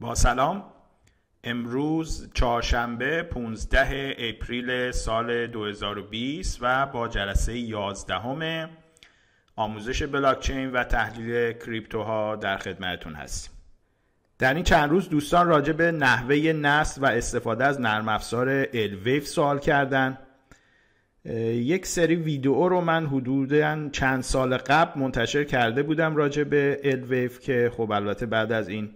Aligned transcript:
با 0.00 0.14
سلام. 0.14 0.64
امروز 1.44 2.30
چهارشنبه 2.34 3.22
15 3.22 4.14
اپریل 4.18 4.90
سال 4.90 5.46
2020 5.46 6.58
و 6.60 6.86
با 6.86 7.08
جلسه 7.08 7.58
11 7.58 8.14
همه 8.14 8.68
آموزش 9.56 10.02
بلاکچین 10.02 10.70
و 10.70 10.84
تحلیل 10.84 11.52
کریپتوها 11.52 12.36
در 12.36 12.56
خدمتتون 12.56 13.14
هستیم. 13.14 13.54
در 14.38 14.54
این 14.54 14.64
چند 14.64 14.90
روز 14.90 15.08
دوستان 15.08 15.48
راجع 15.48 15.72
به 15.72 15.92
نحوه 15.92 16.36
نصب 16.36 17.02
و 17.02 17.06
استفاده 17.06 17.64
از 17.64 17.80
نرم 17.80 18.08
افزار 18.08 18.66
الویف 18.72 19.26
سوال 19.26 19.58
کردن. 19.58 20.18
یک 21.24 21.86
سری 21.86 22.14
ویدیو 22.16 22.68
رو 22.68 22.80
من 22.80 23.06
حدودا 23.06 23.88
چند 23.88 24.22
سال 24.22 24.56
قبل 24.56 25.00
منتشر 25.00 25.44
کرده 25.44 25.82
بودم 25.82 26.16
راجع 26.16 26.44
به 26.44 26.80
الویف 26.84 27.40
که 27.40 27.72
خب 27.76 27.90
البته 27.90 28.26
بعد 28.26 28.52
از 28.52 28.68
این 28.68 28.90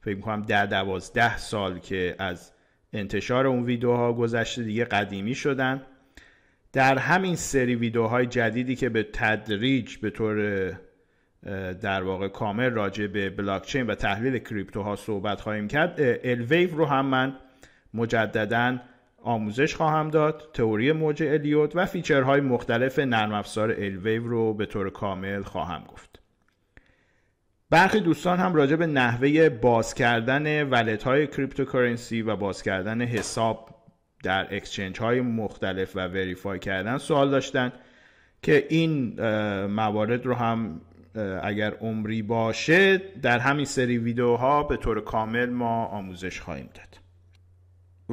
فکر 0.00 0.16
می‌کنم 0.16 0.42
در 0.42 0.66
دوازده 0.66 1.38
سال 1.38 1.78
که 1.78 2.14
از 2.18 2.52
انتشار 2.92 3.46
اون 3.46 3.64
ویدیوها 3.64 4.12
گذشته 4.12 4.62
دیگه 4.62 4.84
قدیمی 4.84 5.34
شدن. 5.34 5.82
در 6.72 6.98
همین 6.98 7.36
سری 7.36 7.74
ویدیوهای 7.74 8.26
جدیدی 8.26 8.76
که 8.76 8.88
به 8.88 9.02
تدریج 9.02 9.96
به 9.96 10.10
طور 10.10 10.70
در 11.80 12.02
واقع 12.02 12.28
کامل 12.28 12.70
راجع 12.70 13.06
به 13.06 13.30
بلاکچین 13.30 13.86
و 13.86 13.94
تحلیل 13.94 14.38
کریپتوها 14.38 14.96
صحبت 14.96 15.40
خواهیم 15.40 15.68
کرد 15.68 15.94
ELWAVE 16.24 16.76
رو 16.76 16.86
هم 16.86 17.06
من 17.06 17.36
مجددا 17.94 18.78
آموزش 19.22 19.74
خواهم 19.74 20.10
داد 20.10 20.50
تئوری 20.54 20.92
موج 20.92 21.22
الیوت 21.22 21.76
و 21.76 21.86
feature 21.86 22.28
های 22.28 22.40
مختلف 22.40 22.98
نرم 22.98 23.32
افزار 23.32 23.70
ELWAVE 23.70 24.28
رو 24.28 24.54
به 24.54 24.66
طور 24.66 24.90
کامل 24.90 25.42
خواهم 25.42 25.84
گفت. 25.88 26.17
برخی 27.70 28.00
دوستان 28.00 28.38
هم 28.38 28.54
راجع 28.54 28.76
به 28.76 28.86
نحوه 28.86 29.48
باز 29.48 29.94
کردن 29.94 30.68
wallet 30.68 31.02
های 31.02 31.26
cryptocurrency 31.26 32.22
و 32.22 32.36
باز 32.36 32.62
کردن 32.62 33.02
حساب 33.02 33.74
در 34.22 34.56
exchange 34.56 34.98
های 34.98 35.20
مختلف 35.20 35.96
و 35.96 36.00
verify 36.00 36.58
کردن 36.58 36.98
سوال 36.98 37.30
داشتن 37.30 37.72
که 38.42 38.66
این 38.68 39.20
موارد 39.66 40.26
رو 40.26 40.34
هم 40.34 40.80
اگر 41.42 41.74
عمری 41.74 42.22
باشه 42.22 42.98
در 43.22 43.38
همین 43.38 43.64
سری 43.64 43.98
ویدیوها 43.98 44.62
به 44.62 44.76
طور 44.76 45.00
کامل 45.00 45.50
ما 45.50 45.84
آموزش 45.84 46.40
خواهیم 46.40 46.68
داد. 46.74 46.98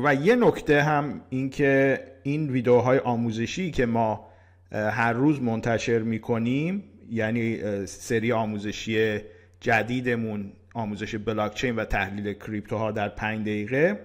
و 0.06 0.16
یه 0.16 0.36
نکته 0.36 0.84
هم 0.84 1.22
این 1.30 1.50
که 1.50 2.00
این 2.24 2.50
ویدیوهای 2.50 3.00
آموزشی 3.00 3.72
که 3.72 3.86
ما 3.86 4.28
هر 4.72 5.14
روز 5.14 5.42
منتشر 5.42 6.00
می‌کنیم 6.00 6.84
یعنی 7.10 7.60
سری 7.86 8.32
آموزشی 8.32 9.20
جدیدمون 9.60 10.54
آموزش 10.74 11.16
بلاکچین 11.16 11.76
و 11.76 11.86
تحلیل 11.86 12.34
کریپتوها 12.34 12.92
در 12.92 13.10
پنج 13.10 13.42
دقیقه. 13.42 14.00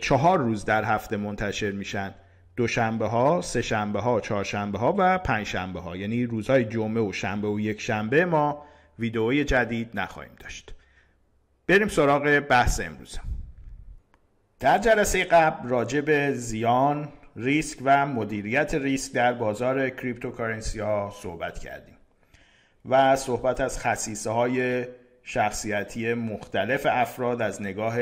چهار 0.00 0.38
روز 0.38 0.64
در 0.64 0.84
هفته 0.84 1.16
منتشر 1.16 1.70
میشن. 1.70 2.14
دوشنبه 2.56 3.06
ها، 3.06 3.40
سه 3.40 3.62
شنبه 3.62 4.00
ها، 4.00 4.20
چهارشنبه 4.20 4.78
ها 4.78 4.94
و 4.98 5.18
پنج 5.18 5.46
شنبه 5.46 5.80
ها 5.80 5.96
یعنی 5.96 6.26
روزهای 6.26 6.64
جمعه 6.64 7.02
و 7.02 7.12
شنبه 7.12 7.48
و 7.48 7.60
یک 7.60 7.80
شنبه 7.80 8.24
ما 8.24 8.64
ویدئوی 8.98 9.44
جدید 9.44 9.90
نخواهیم 9.94 10.32
داشت. 10.40 10.74
بریم 11.66 11.88
سراغ 11.88 12.40
بحث 12.40 12.80
امروز. 12.80 13.18
در 14.60 14.78
جلسه 14.78 15.24
قبل 15.24 15.68
راجع 15.68 16.00
به 16.00 16.32
زیان، 16.32 17.08
ریسک 17.36 17.78
و 17.84 18.06
مدیریت 18.06 18.74
ریسک 18.74 19.12
در 19.12 19.32
بازار 19.32 19.90
cryptocurrency 19.90 20.80
ها 20.80 21.12
صحبت 21.22 21.58
کردیم. 21.58 21.96
و 22.88 23.16
صحبت 23.16 23.60
از 23.60 23.78
خصیصه 23.78 24.30
های 24.30 24.86
شخصیتی 25.22 26.14
مختلف 26.14 26.86
افراد 26.90 27.42
از 27.42 27.62
نگاه 27.62 27.96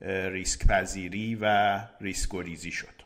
ریسک 0.00 0.66
پذیری 0.66 1.38
و 1.40 1.78
ریسک 2.00 2.34
گریزی 2.34 2.70
شد. 2.70 2.96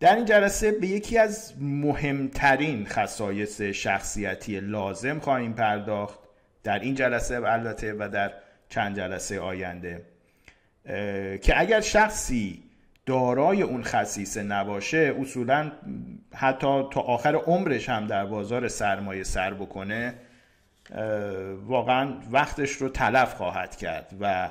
در 0.00 0.16
این 0.16 0.24
جلسه 0.24 0.72
به 0.72 0.86
یکی 0.86 1.18
از 1.18 1.54
مهمترین 1.60 2.86
خصایص 2.86 3.60
شخصیتی 3.60 4.60
لازم 4.60 5.18
خواهیم 5.18 5.52
پرداخت 5.52 6.18
در 6.62 6.78
این 6.78 6.94
جلسه 6.94 7.34
البته 7.34 7.94
و 7.98 8.08
در 8.12 8.32
چند 8.68 8.96
جلسه 8.96 9.40
آینده 9.40 10.02
که 11.42 11.60
اگر 11.60 11.80
شخصی 11.80 12.62
دارای 13.06 13.62
اون 13.62 13.82
خصیصه 13.82 14.42
نباشه 14.42 15.14
اصولا 15.20 15.72
حتی 16.34 16.82
تا 16.90 17.00
آخر 17.00 17.34
عمرش 17.34 17.88
هم 17.88 18.06
در 18.06 18.26
بازار 18.26 18.68
سرمایه 18.68 19.22
سر 19.22 19.54
بکنه 19.54 20.14
واقعا 21.66 22.14
وقتش 22.30 22.70
رو 22.72 22.88
تلف 22.88 23.34
خواهد 23.34 23.76
کرد 23.76 24.14
و 24.20 24.50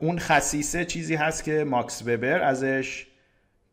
اون 0.00 0.18
خصیصه 0.18 0.84
چیزی 0.84 1.14
هست 1.14 1.44
که 1.44 1.64
ماکس 1.64 2.02
وبر 2.02 2.42
ازش 2.42 3.06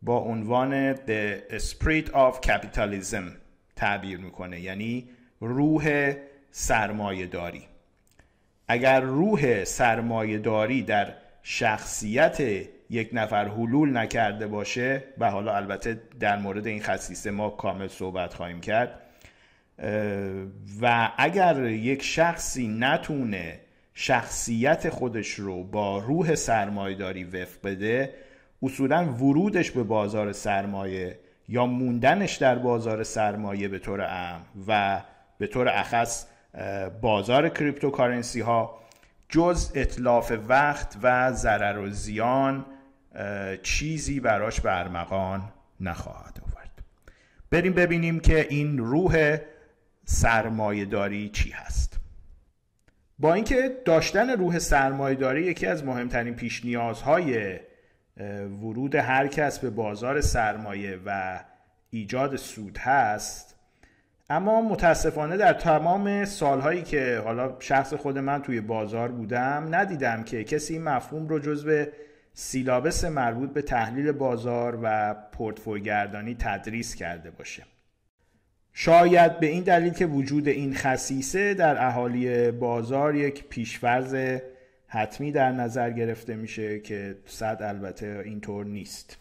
با 0.02 0.18
عنوان 0.18 0.94
The 0.94 1.52
Spirit 1.52 2.08
of 2.08 2.46
Capitalism 2.46 3.24
تعبیر 3.76 4.18
می‌کنه 4.18 4.60
یعنی 4.60 5.08
روح 5.40 6.14
سرمایه 6.50 7.26
داری 7.26 7.62
اگر 8.68 9.00
روح 9.00 9.64
سرمایه 9.64 10.38
داری 10.38 10.82
در 10.82 11.14
شخصیت 11.42 12.66
یک 12.90 13.10
نفر 13.12 13.48
حلول 13.48 13.96
نکرده 13.96 14.46
باشه 14.46 15.04
و 15.18 15.30
حالا 15.30 15.56
البته 15.56 16.00
در 16.20 16.36
مورد 16.36 16.66
این 16.66 16.82
خصیصه 16.82 17.30
ما 17.30 17.50
کامل 17.50 17.88
صحبت 17.88 18.34
خواهیم 18.34 18.60
کرد. 18.60 19.00
و 20.82 21.12
اگر 21.18 21.64
یک 21.64 22.02
شخصی 22.02 22.68
نتونه 22.68 23.60
شخصیت 23.94 24.88
خودش 24.88 25.30
رو 25.30 25.64
با 25.64 25.98
روح 25.98 26.34
سرمایه 26.34 26.96
داری 26.96 27.24
وفق 27.24 27.58
بده 27.64 28.14
اصولا 28.62 29.04
ورودش 29.04 29.70
به 29.70 29.82
بازار 29.82 30.32
سرمایه 30.32 31.18
یا 31.48 31.66
موندنش 31.66 32.36
در 32.36 32.58
بازار 32.58 33.02
سرمایه 33.02 33.68
به 33.68 33.78
طور 33.78 34.00
عام 34.00 34.40
و 34.68 35.02
به 35.38 35.46
طور 35.46 35.68
اخص 35.68 36.26
بازار 37.00 37.48
cryptocurrency 37.48 38.40
ها 38.40 38.78
جز 39.28 39.72
اتلاف 39.74 40.32
وقت 40.48 40.96
و 41.02 41.32
ضرر 41.32 41.78
و 41.78 41.90
زیان 41.90 42.64
چیزی 43.62 44.20
براش 44.20 44.60
به 44.60 44.87
ارمغان 44.87 45.42
نخواهد 45.80 46.40
آورد. 46.48 46.82
بریم 47.50 47.72
ببینیم 47.72 48.20
که 48.20 48.46
این 48.50 48.78
روح 48.78 49.36
سرمایه 50.04 50.84
داری 50.84 51.28
چی 51.28 51.50
هست. 51.50 52.00
با 53.18 53.34
اینکه 53.34 53.76
داشتن 53.84 54.30
روح 54.30 54.58
سرمایه 54.58 55.16
داری 55.16 55.42
یکی 55.42 55.66
از 55.66 55.84
مهمترین 55.84 56.34
پیش 56.34 56.64
نیازهای 56.64 57.58
ورود 58.62 58.94
هر 58.94 59.26
کس 59.26 59.58
به 59.58 59.70
بازار 59.70 60.20
سرمایه 60.20 60.98
و 61.06 61.40
ایجاد 61.90 62.36
سود 62.36 62.78
هست 62.78 63.54
اما 64.30 64.60
متاسفانه 64.62 65.36
در 65.36 65.52
تمام 65.52 66.24
سالهایی 66.24 66.82
که 66.82 67.22
حالا 67.24 67.56
شخص 67.58 67.94
خود 67.94 68.18
من 68.18 68.42
توی 68.42 68.60
بازار 68.60 69.08
بودم 69.08 69.68
ندیدم 69.70 70.22
که 70.22 70.44
کسی 70.44 70.74
این 70.74 70.82
مفهوم 70.82 71.28
رو 71.28 71.38
جزو 71.38 71.84
سیلابس 72.34 73.04
مربوط 73.04 73.52
به 73.52 73.62
تحلیل 73.62 74.12
بازار 74.12 74.78
و 74.82 75.14
پورتفوی 75.32 76.34
تدریس 76.38 76.94
کرده 76.94 77.30
باشه. 77.30 77.62
شاید 78.72 79.40
به 79.40 79.46
این 79.46 79.62
دلیل 79.62 79.92
که 79.92 80.06
وجود 80.06 80.48
این 80.48 80.74
خصیصه 80.74 81.54
در 81.54 81.86
اهالی 81.86 82.50
بازار 82.50 83.14
یک 83.14 83.48
پیشفرز 83.48 84.40
حتمی 84.86 85.32
در 85.32 85.52
نظر 85.52 85.90
گرفته 85.90 86.36
میشه 86.36 86.80
که 86.80 87.16
صد 87.26 87.58
البته 87.60 88.22
اینطور 88.24 88.66
نیست. 88.66 89.16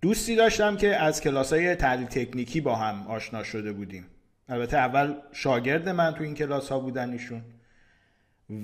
دوستی 0.00 0.36
داشتم 0.36 0.76
که 0.76 0.96
از 0.96 1.20
کلاس 1.20 1.52
های 1.52 1.74
تحلیل 1.74 2.06
تکنیکی 2.06 2.60
با 2.60 2.76
هم 2.76 3.06
آشنا 3.06 3.42
شده 3.42 3.72
بودیم. 3.72 4.06
البته 4.48 4.76
اول 4.76 5.14
شاگرد 5.32 5.88
من 5.88 6.14
تو 6.14 6.24
این 6.24 6.34
کلاس 6.34 6.68
ها 6.68 6.80
بودن 6.80 7.12
ایشون. 7.12 7.42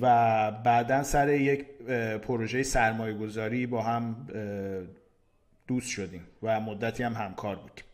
و 0.00 0.52
بعدا 0.52 1.02
سر 1.02 1.28
یک 1.28 1.64
پروژه 2.22 2.62
سرمایه 2.62 3.14
گذاری 3.14 3.66
با 3.66 3.82
هم 3.82 4.26
دوست 5.66 5.88
شدیم 5.88 6.26
و 6.42 6.60
مدتی 6.60 7.02
هم 7.02 7.12
همکار 7.12 7.56
بودیم. 7.56 7.84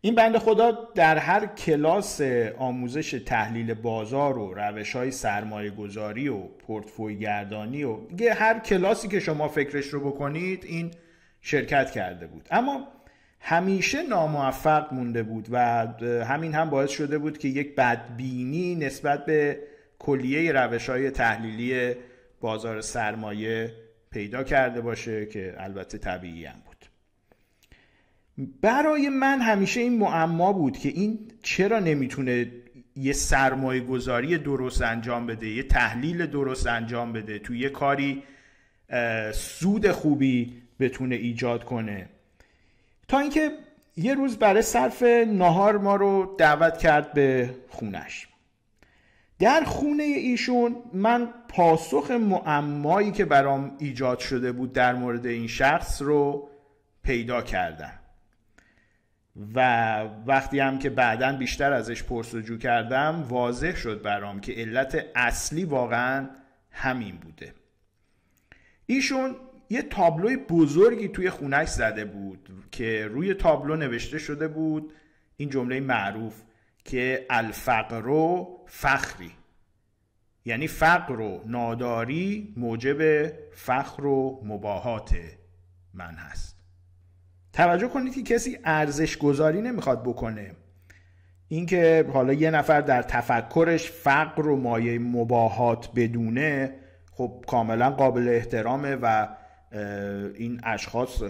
این 0.00 0.14
بند 0.14 0.38
خدا 0.38 0.88
در 0.94 1.18
هر 1.18 1.46
کلاس 1.46 2.20
آموزش 2.58 3.22
تحلیل 3.26 3.74
بازار 3.74 4.38
و 4.38 4.54
روش 4.54 4.96
های 4.96 5.10
سرمایه 5.10 5.70
گذاری 5.70 6.28
و 6.28 6.38
پورتفوی 6.38 7.18
گردانی 7.18 7.84
و 7.84 7.98
هر 8.36 8.58
کلاسی 8.58 9.08
که 9.08 9.20
شما 9.20 9.48
فکرش 9.48 9.86
رو 9.86 10.00
بکنید 10.10 10.64
این 10.64 10.90
شرکت 11.40 11.90
کرده 11.90 12.26
بود. 12.26 12.48
اما 12.50 12.88
همیشه 13.40 14.02
ناموفق 14.02 14.92
مونده 14.92 15.22
بود 15.22 15.48
و 15.50 15.86
همین 16.24 16.54
هم 16.54 16.70
باعث 16.70 16.90
شده 16.90 17.18
بود 17.18 17.38
که 17.38 17.48
یک 17.48 17.76
بدبینی 17.76 18.74
نسبت 18.74 19.26
به 19.26 19.58
کلیه 20.00 20.52
روش 20.52 20.88
های 20.88 21.10
تحلیلی 21.10 21.94
بازار 22.40 22.80
سرمایه 22.80 23.72
پیدا 24.10 24.42
کرده 24.44 24.80
باشه 24.80 25.26
که 25.26 25.54
البته 25.58 25.98
طبیعی 25.98 26.44
هم 26.44 26.56
بود. 26.66 26.76
برای 28.62 29.08
من 29.08 29.40
همیشه 29.40 29.80
این 29.80 29.98
معما 29.98 30.52
بود 30.52 30.78
که 30.78 30.88
این 30.88 31.18
چرا 31.42 31.78
نمی‌تونه 31.78 32.46
یه 32.96 33.12
سرمایه 33.12 33.80
گذاری 33.80 34.38
درست 34.38 34.82
انجام 34.82 35.26
بده 35.26 35.48
یه 35.48 35.62
تحلیل 35.62 36.26
درست 36.26 36.66
انجام 36.66 37.12
بده 37.12 37.38
توی 37.38 37.58
یه 37.58 37.68
کاری 37.68 38.22
سود 39.32 39.90
خوبی 39.90 40.62
بتونه 40.80 41.14
ایجاد 41.14 41.64
کنه. 41.64 42.08
تا 43.08 43.18
اینکه 43.18 43.50
یه 43.96 44.14
روز 44.14 44.36
برای 44.36 44.62
صرف 44.62 45.02
نهار 45.02 45.78
ما 45.78 45.96
رو 45.96 46.36
دعوت 46.38 46.78
کرد 46.78 47.12
به 47.12 47.50
خونش. 47.68 48.28
در 49.40 49.64
خونه 49.64 50.02
ایشون 50.02 50.76
من 50.92 51.28
پاسخ 51.48 52.10
معمایی 52.10 53.10
که 53.12 53.24
برام 53.24 53.76
ایجاد 53.78 54.18
شده 54.18 54.52
بود 54.52 54.72
در 54.72 54.94
مورد 54.94 55.26
این 55.26 55.46
شخص 55.46 56.02
رو 56.02 56.48
پیدا 57.02 57.42
کردم. 57.42 57.92
و 59.54 59.98
وقتی 60.26 60.58
هم 60.58 60.78
که 60.78 60.90
بعدا 60.90 61.32
بیشتر 61.32 61.72
ازش 61.72 62.02
پرسجو 62.02 62.58
کردم 62.58 63.26
واضح 63.28 63.76
شد 63.76 64.02
برام 64.02 64.40
که 64.40 64.52
علت 64.52 65.06
اصلی 65.14 65.64
واقعا 65.64 66.28
همین 66.70 67.16
بوده. 67.16 67.54
ایشون 68.86 69.36
یه 69.70 69.82
تابلوی 69.82 70.36
بزرگی 70.36 71.08
توی 71.08 71.30
خونش 71.30 71.68
زده 71.68 72.04
بود 72.04 72.48
که 72.72 73.06
روی 73.06 73.34
تابلو 73.34 73.76
نوشته 73.76 74.18
شده 74.18 74.48
بود 74.48 74.92
این 75.36 75.48
جمله 75.48 75.80
معروف 75.80 76.42
که 76.84 77.26
الفقر 77.30 78.08
و 78.08 78.48
فخری. 78.66 79.30
یعنی 80.44 80.66
فقر 80.66 81.20
و 81.20 81.42
ناداری 81.46 82.54
موجب 82.56 83.26
فخر 83.52 84.04
و 84.06 84.40
مباهات 84.44 85.14
من 85.94 86.14
هست. 86.14 86.56
توجه 87.52 87.88
کنید 87.88 88.14
که 88.14 88.22
کسی 88.22 88.58
ارزش 88.64 89.16
گذاری 89.16 89.60
نمی‌خواد 89.62 90.02
بکنه. 90.02 90.54
اینکه 91.48 92.06
حالا 92.12 92.32
یه 92.32 92.50
نفر 92.50 92.80
در 92.80 93.02
تفکرش 93.02 93.90
فقر 93.90 94.46
و 94.46 94.56
مایه 94.56 94.98
مباهات 94.98 95.90
بدونه 95.96 96.74
خب 97.12 97.44
کاملا 97.46 97.90
قابل 97.90 98.28
احترامه 98.28 98.96
و 99.02 99.28
این 100.34 100.60
اشخاص 100.64 101.22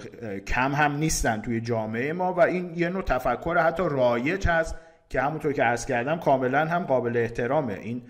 کم 0.47 0.73
هم 0.73 0.97
نیستن 0.97 1.41
توی 1.41 1.61
جامعه 1.61 2.13
ما 2.13 2.35
و 2.35 2.41
این 2.41 2.73
یه 2.77 2.89
نوع 2.89 3.03
تفکر 3.03 3.59
حتی 3.59 3.83
رایج 3.83 4.49
هست 4.49 4.77
که 5.11 5.21
همونطور 5.21 5.53
که 5.53 5.63
عرض 5.63 5.87
کردم 5.87 6.19
کاملا 6.19 6.67
هم 6.67 6.85
قابل 6.85 7.17
احترامه. 7.17 7.75
این 7.75 8.03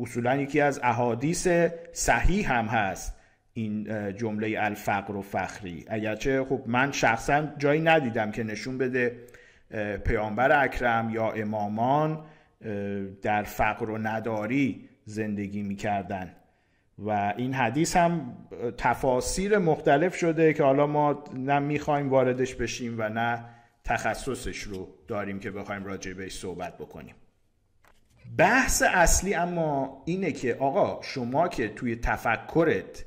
اصولا 0.00 0.36
یکی 0.36 0.60
از 0.60 0.80
احادیث 0.82 1.48
صحیح 1.92 2.52
هم 2.52 2.64
هست 2.64 3.16
این 3.52 3.86
جمله 4.16 4.56
الفقر 4.58 5.16
و 5.16 5.22
فخری. 5.22 5.84
اگرچه 5.88 6.44
خب 6.44 6.62
من 6.66 6.92
شخصا 6.92 7.48
جایی 7.58 7.80
ندیدم 7.80 8.30
که 8.30 8.44
نشون 8.44 8.78
بده 8.78 9.16
پیامبر 10.04 10.64
اکرم 10.64 11.10
یا 11.10 11.30
امامان 11.30 12.24
در 13.22 13.42
فقر 13.42 13.90
و 13.90 13.98
نداری 13.98 14.88
زندگی 15.04 15.62
می‌کردن. 15.62 16.32
و 16.98 17.34
این 17.36 17.54
حدیث 17.54 17.96
هم 17.96 18.36
تفاسیر 18.78 19.58
مختلف 19.58 20.16
شده 20.16 20.52
که 20.52 20.62
حالا 20.62 20.86
ما 20.86 21.24
نه 21.34 21.78
واردش 22.02 22.54
بشیم 22.54 22.94
و 22.98 23.08
نه 23.08 23.44
تخصصش 23.86 24.62
رو 24.62 24.88
داریم 25.08 25.40
که 25.40 25.50
بخوایم 25.50 25.84
راجع 25.84 26.12
بهش 26.12 26.38
صحبت 26.38 26.78
بکنیم. 26.78 27.14
بحث 28.38 28.82
اصلی 28.82 29.34
اما 29.34 30.02
اینه 30.06 30.32
که 30.32 30.54
آقا 30.54 31.02
شما 31.02 31.48
که 31.48 31.68
توی 31.68 31.96
تفکرت 31.96 33.04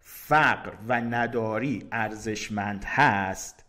فقر 0.00 0.72
و 0.88 1.00
نداری 1.00 1.86
ارزشمند 1.92 2.84
هست 2.84 3.64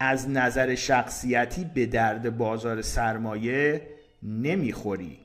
از 0.00 0.28
نظر 0.30 0.74
شخصیتی 0.74 1.64
به 1.74 1.86
درد 1.86 2.36
بازار 2.36 2.82
سرمایه 2.82 3.86
نمی‌خوری. 4.22 5.18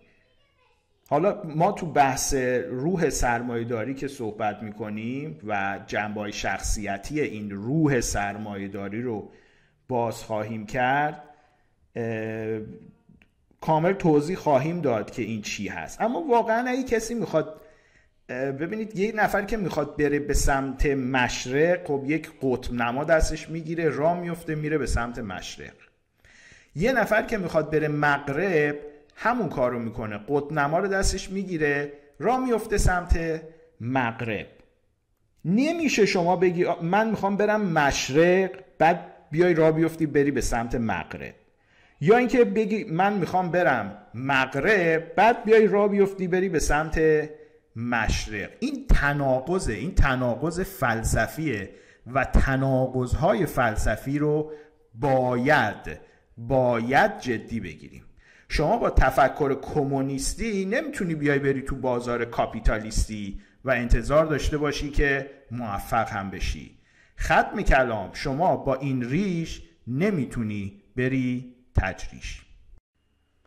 حالا 1.09 1.44
ما 1.44 1.71
تو 1.71 1.86
بحث 1.86 2.33
روح 2.69 3.09
سرمایه 3.09 3.63
داری 3.63 3.94
که 3.94 4.07
صحبت 4.07 4.63
می‌کنیم 4.63 5.39
و 5.47 5.79
جنبای 5.88 6.33
شخصیتی 6.33 7.21
این 7.21 7.51
روح 7.51 8.01
سرمایه 8.01 8.68
داری 8.68 9.01
رو 9.01 9.31
باز 9.93 10.23
خواهیم 10.23 10.65
کرد 10.65 11.23
کامل 13.61 13.93
توضیح 13.93 14.35
خواهیم 14.37 14.81
داد 14.81 15.11
که 15.11 15.21
این 15.21 15.41
چی 15.41 15.67
هست. 15.67 16.01
اما 16.01 16.21
واقعا 16.21 16.69
اگه 16.69 16.83
کسی 16.83 17.13
می‌خواد 17.13 17.61
ببینید 18.29 18.99
یه 18.99 19.11
نفر 19.11 19.41
که 19.41 19.57
می‌خواد 19.57 19.97
بره 19.97 20.19
به 20.19 20.33
سمت 20.33 20.85
مشرق 20.85 21.87
خب 21.87 22.03
یک 22.07 22.29
قطب 22.41 22.73
نما 22.73 23.03
دستش 23.03 23.49
می‌گیره 23.49 23.89
راه 23.89 24.19
میفته 24.19 24.55
میره 24.55 24.77
به 24.77 24.85
سمت 24.85 25.19
مشرق. 25.19 25.73
یه 26.75 26.93
نفر 26.93 27.21
که 27.21 27.37
می‌خواد 27.37 27.71
بره 27.71 27.87
مغرب 27.87 28.75
همون 29.15 29.49
کار 29.49 29.71
رو 29.71 29.79
می‌کنه. 29.79 30.19
قطب 30.27 30.53
نما 30.53 30.79
رو 30.79 30.87
دستش 30.87 31.29
می‌گیره 31.29 31.93
راه 32.19 32.45
میفته 32.45 32.77
سمت 32.77 33.41
مغرب. 33.81 34.47
نمیشه 35.45 36.05
شما 36.05 36.35
بگی 36.35 36.65
من 36.81 37.09
می‌خوام 37.09 37.37
برم 37.37 37.61
مشرق 37.61 38.49
بعد 38.77 39.12
بیای 39.33 39.53
راه 39.53 39.71
بیفتی 39.71 40.06
بری 40.06 40.31
به 40.31 40.41
سمت 40.41 40.75
مغرب. 40.75 41.35
یا 42.01 42.18
اینکه 42.18 42.45
بگی 42.45 42.83
من 42.83 43.13
می‌خوام 43.13 43.51
برم 43.51 43.97
مغرب 44.13 45.15
بعد 45.15 45.44
بیای 45.44 45.68
راه 45.68 45.88
بیفتی 45.88 46.27
بری 46.27 46.50
به 46.50 46.59
سمت 46.59 47.01
مشرق. 47.75 48.50
این 48.59 48.88
تناقضه 48.88 49.74
این 49.74 49.95
تناقض 49.95 50.59
فلسفیه 50.59 51.69
و 52.13 52.25
تناقضهای 52.25 53.45
فلسفی 53.45 54.19
رو 54.19 54.51
باید 54.95 56.00
باید 56.38 57.19
جدی 57.19 57.59
بگیریم. 57.59 58.03
شما 58.50 58.77
با 58.77 58.89
تفکر 58.89 59.59
کمونیستی 59.62 60.65
نمی‌تونی 60.65 61.15
بیای 61.15 61.39
بری 61.39 61.62
تو 61.62 61.75
بازار 61.75 62.25
کاپیتالیستی 62.25 63.41
و 63.65 63.71
انتظار 63.71 64.25
داشته 64.25 64.57
باشی 64.57 64.89
که 64.89 65.29
موفق 65.51 66.09
هم 66.09 66.29
بشی. 66.29 66.82
ختم 67.19 67.62
کلام. 67.62 68.10
شما 68.13 68.57
با 68.57 68.75
این 68.75 69.10
ریش 69.10 69.62
نمی‌تونی 69.88 70.81
بری 70.95 71.56
تجریش. 71.77 72.42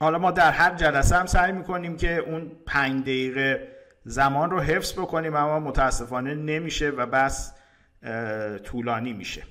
حالا 0.00 0.18
ما 0.18 0.30
در 0.30 0.50
هر 0.50 0.74
جلسه 0.74 1.16
هم 1.16 1.26
سعی 1.26 1.52
می‌کنیم 1.52 1.96
که 1.96 2.16
اون 2.16 2.52
پنج 2.66 3.02
دقیقه 3.02 3.68
زمان 4.04 4.50
رو 4.50 4.60
حفظ 4.60 4.92
بکنیم 4.92 5.36
اما 5.36 5.60
متاسفانه 5.60 6.34
نمیشه 6.34 6.90
و 6.90 7.06
بس 7.06 7.52
طولانی 8.64 9.12
میشه. 9.12 9.42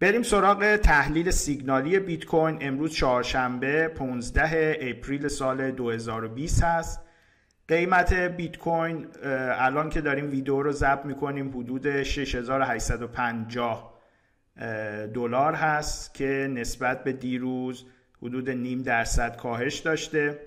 بریم 0.00 0.22
سراغ 0.22 0.76
تحلیل 0.76 1.30
سیگنالی 1.30 1.98
بیت 1.98 2.24
کوین. 2.24 2.58
امروز 2.60 2.92
چهارشنبه 2.94 3.88
15 3.88 4.78
اپریل 4.80 5.28
سال 5.28 5.70
2020 5.70 6.62
هست. 6.62 7.07
قیمت 7.68 8.12
بیت 8.14 8.58
کوین 8.58 9.06
الان 9.58 9.90
که 9.90 10.00
داریم 10.00 10.30
ویدیو 10.30 10.62
رو 10.62 10.72
ضبط 10.72 11.04
می‌کنیم 11.04 11.48
حدود 11.48 12.02
6850 12.02 13.98
دلار 15.14 15.54
هست 15.54 16.14
که 16.14 16.50
نسبت 16.54 17.04
به 17.04 17.12
دیروز 17.12 17.84
حدود 18.22 18.50
نیم 18.50 18.82
درصد 18.82 19.36
کاهش 19.36 19.78
داشته. 19.78 20.38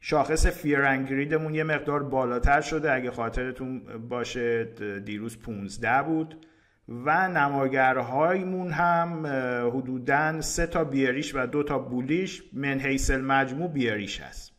شاخص 0.00 0.46
فیرنگریدمون 0.46 1.54
یه 1.54 1.64
مقدار 1.64 2.02
بالاتر 2.02 2.60
شده 2.60 2.92
اگه 2.92 3.10
خاطرتون 3.10 3.82
باشه 4.08 4.64
دیروز 5.04 5.38
15 5.38 6.02
بود. 6.02 6.46
و 6.88 7.28
نماگرهایمون 7.28 8.70
هم 8.70 9.26
حدودا 9.66 10.40
سه 10.40 10.66
تا 10.66 10.84
بیاریش 10.84 11.34
و 11.34 11.46
دو 11.46 11.62
تا 11.62 11.78
بولیش 11.78 12.42
من 12.52 12.80
حیث 12.80 13.10
مجموع 13.10 13.68
بیاریش 13.68 14.20
هست. 14.20 14.55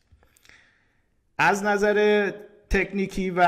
از 1.37 1.63
نظر 1.63 2.31
تکنیکی 2.69 3.29
و 3.29 3.41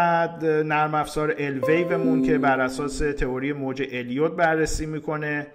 نرم 0.64 0.96
افزار 0.96 1.36
الویومون 1.38 2.24
که 2.24 2.38
بر 2.38 2.60
اساس 2.60 2.98
تئوری 2.98 3.54
موج 3.54 3.84
الیوت 3.92 4.32
بررسی 4.32 4.86
می‌کنه 4.86 5.48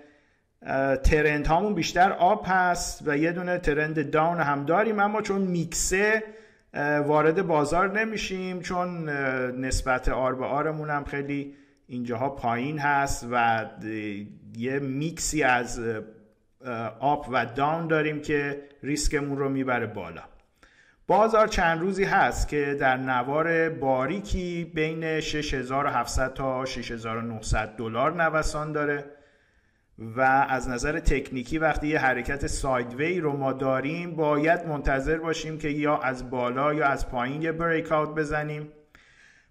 ترند 1.04 1.46
هامون 1.46 1.74
بیشتر 1.74 2.12
آب 2.12 2.44
هست 2.48 3.02
و 3.06 3.18
یه 3.18 3.32
دونه 3.32 3.58
ترند 3.58 4.10
داون 4.10 4.40
هم 4.40 4.64
داریم 4.64 5.00
اما 5.00 5.22
چون 5.22 5.40
میکسه 5.40 6.22
وارد 7.06 7.46
بازار 7.46 8.00
نمیشیم 8.00 8.60
چون 8.60 9.08
نسبت 9.60 10.08
R 10.08 10.34
به 10.34 10.44
R 10.44 10.56
مون 10.56 10.90
هم 10.90 11.04
خیلی 11.04 11.54
اینجاها 11.86 12.28
پایین 12.30 12.78
هست 12.78 13.26
و 13.30 13.64
یه 14.56 14.78
میکسی 14.78 15.42
از 15.42 15.80
up 17.00 17.26
و 17.32 17.46
down 17.46 17.86
داریم 17.86 18.20
که 18.20 18.62
ریسکمون 18.82 19.38
رو 19.38 19.48
می‌بره 19.48 19.86
بالا. 19.86 20.22
بازار 21.06 21.46
چند 21.46 21.80
روزی 21.80 22.04
هست 22.04 22.48
که 22.48 22.76
در 22.80 22.96
نوار 22.96 23.68
باریکی 23.70 24.64
بین 24.74 25.20
6700 25.20 26.34
تا 26.34 26.64
6900 26.64 27.68
دلار 27.76 28.22
نوسان 28.22 28.72
داره 28.72 29.04
و 29.98 30.20
از 30.48 30.68
نظر 30.68 31.00
تکنیکی 31.00 31.58
وقتی 31.58 31.86
یه 31.86 31.98
حرکت 31.98 32.46
sideway 32.46 33.20
رو 33.20 33.36
ما 33.36 33.52
داریم 33.52 34.16
باید 34.16 34.66
منتظر 34.66 35.18
باشیم 35.18 35.58
که 35.58 35.68
یا 35.68 35.98
از 35.98 36.30
بالا 36.30 36.74
یا 36.74 36.86
از 36.86 37.08
پایین 37.08 37.42
یه 37.42 37.52
breakout 37.52 38.14
بزنیم. 38.14 38.68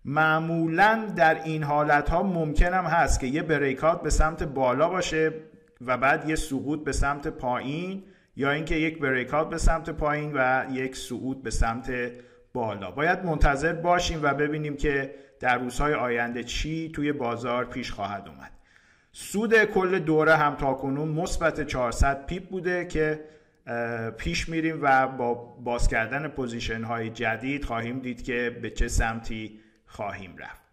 معمولا 0.05 1.05
در 1.15 1.43
این 1.43 1.63
حالت 1.63 2.09
ها 2.09 2.23
ممکن 2.23 2.73
هم 2.73 2.85
هست 2.85 3.19
که 3.19 3.27
یه 3.27 3.43
breakout 3.43 4.01
به 4.01 4.09
سمت 4.09 4.43
بالا 4.43 4.89
باشه 4.89 5.33
و 5.85 5.97
بعد 5.97 6.29
یه 6.29 6.35
سقوط 6.35 6.83
به 6.83 6.91
سمت 6.91 7.27
پایین 7.27 8.03
یا 8.35 8.51
اینکه 8.51 8.75
یک 8.75 8.99
breakout 8.99 9.49
به 9.49 9.57
سمت 9.57 9.89
پایین 9.89 10.31
و 10.35 10.65
یک 10.71 10.95
صعود 10.95 11.43
به 11.43 11.49
سمت 11.49 11.91
بالا. 12.53 12.91
باید 12.91 13.25
منتظر 13.25 13.73
باشیم 13.73 14.19
و 14.23 14.33
ببینیم 14.33 14.77
که 14.77 15.15
در 15.39 15.57
روزهای 15.57 15.93
آینده 15.93 16.43
چی 16.43 16.91
توی 16.95 17.11
بازار 17.11 17.65
پیش 17.65 17.91
خواهد 17.91 18.27
اومد. 18.27 18.51
سود 19.11 19.63
کل 19.63 19.99
دوره 19.99 20.35
هم 20.35 20.55
تا 20.55 20.73
کنون 20.73 21.09
مثبت 21.09 21.67
400 21.67 22.25
pip 22.25 22.49
بوده 22.49 22.85
که 22.85 23.23
پیش 24.17 24.49
میریم 24.49 24.79
و 24.81 25.07
با 25.07 25.33
باز 25.33 25.87
کردن 25.87 26.27
position 26.27 26.83
های 26.83 27.09
جدید 27.09 27.65
خواهیم 27.65 27.99
دید 27.99 28.23
که 28.23 28.59
به 28.61 28.69
چه 28.69 28.87
سمتی 28.87 29.59
خواهیم 29.85 30.37
رفت. 30.37 30.63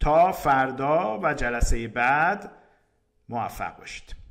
تا 0.00 0.32
فردا 0.32 1.20
و 1.22 1.34
جلسه 1.34 1.88
بعد 1.88 2.50
موفق 3.28 3.78
باشید. 3.78 4.23